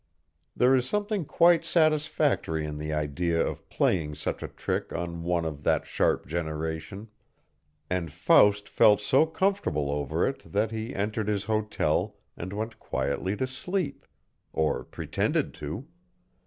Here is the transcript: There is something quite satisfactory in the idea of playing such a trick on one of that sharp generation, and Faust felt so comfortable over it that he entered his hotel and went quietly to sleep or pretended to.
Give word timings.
There 0.55 0.73
is 0.75 0.89
something 0.89 1.25
quite 1.25 1.63
satisfactory 1.63 2.65
in 2.65 2.79
the 2.79 2.91
idea 2.91 3.39
of 3.39 3.69
playing 3.69 4.15
such 4.15 4.41
a 4.41 4.47
trick 4.47 4.91
on 4.91 5.21
one 5.21 5.45
of 5.45 5.61
that 5.61 5.85
sharp 5.85 6.25
generation, 6.25 7.09
and 7.87 8.11
Faust 8.11 8.67
felt 8.67 8.99
so 8.99 9.27
comfortable 9.27 9.91
over 9.91 10.27
it 10.27 10.41
that 10.53 10.71
he 10.71 10.95
entered 10.95 11.27
his 11.27 11.43
hotel 11.43 12.15
and 12.35 12.51
went 12.51 12.79
quietly 12.79 13.37
to 13.37 13.45
sleep 13.45 14.07
or 14.53 14.83
pretended 14.83 15.53
to. 15.61 15.85